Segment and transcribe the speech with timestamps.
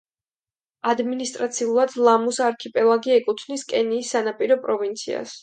[0.91, 5.39] ადმინისტრაციულად ლამუს არქიპელაგი ეკუთვნის კენიის სანაპირო პროვინციას.